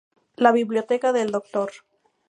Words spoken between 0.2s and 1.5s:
La biblioteca del